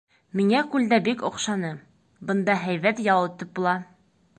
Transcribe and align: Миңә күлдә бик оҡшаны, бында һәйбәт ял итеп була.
Миңә 0.37 0.63
күлдә 0.75 0.99
бик 1.09 1.21
оҡшаны, 1.29 1.71
бында 2.31 2.59
һәйбәт 2.67 3.07
ял 3.13 3.33
итеп 3.33 3.59
була. 3.61 3.81